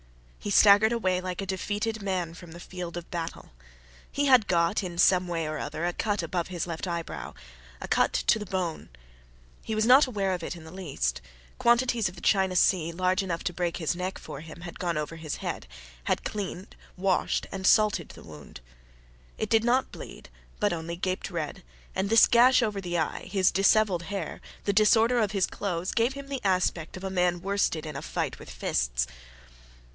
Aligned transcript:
He 0.39 0.49
staggered 0.49 0.91
away 0.91 1.21
like 1.21 1.39
a 1.39 1.45
defeated 1.45 2.01
man 2.01 2.33
from 2.33 2.53
the 2.53 2.59
field 2.59 2.97
of 2.97 3.11
battle. 3.11 3.51
He 4.11 4.25
had 4.25 4.47
got, 4.47 4.81
in 4.81 4.97
some 4.97 5.27
way 5.27 5.45
or 5.45 5.59
other, 5.59 5.85
a 5.85 5.93
cut 5.93 6.23
above 6.23 6.47
his 6.47 6.65
left 6.65 6.87
eyebrow 6.87 7.35
a 7.79 7.87
cut 7.87 8.11
to 8.11 8.39
the 8.39 8.45
bone. 8.47 8.89
He 9.63 9.75
was 9.75 9.85
not 9.85 10.07
aware 10.07 10.31
of 10.33 10.41
it 10.41 10.55
in 10.55 10.63
the 10.63 10.71
least: 10.71 11.21
quantities 11.59 12.09
of 12.09 12.15
the 12.15 12.21
China 12.21 12.55
Sea, 12.55 12.91
large 12.91 13.21
enough 13.21 13.43
to 13.43 13.53
break 13.53 13.77
his 13.77 13.95
neck 13.95 14.17
for 14.17 14.41
him, 14.41 14.61
had 14.61 14.79
gone 14.79 14.97
over 14.97 15.17
his 15.17 15.35
head, 15.35 15.67
had 16.05 16.23
cleaned, 16.23 16.75
washed, 16.97 17.45
and 17.51 17.67
salted 17.67 18.09
that 18.09 18.25
wound. 18.25 18.59
It 19.37 19.51
did 19.51 19.63
not 19.63 19.91
bleed, 19.91 20.29
but 20.59 20.73
only 20.73 20.95
gaped 20.95 21.29
red; 21.29 21.61
and 21.93 22.09
this 22.09 22.25
gash 22.25 22.63
over 22.63 22.81
the 22.81 22.97
eye, 22.97 23.25
his 23.31 23.51
dishevelled 23.51 24.01
hair, 24.09 24.41
the 24.63 24.73
disorder 24.73 25.19
of 25.19 25.33
his 25.33 25.45
clothes, 25.45 25.91
gave 25.91 26.13
him 26.13 26.25
the 26.29 26.41
aspect 26.43 26.97
of 26.97 27.03
a 27.03 27.11
man 27.11 27.43
worsted 27.43 27.85
in 27.85 27.95
a 27.95 28.01
fight 28.01 28.39
with 28.39 28.49
fists. 28.49 29.05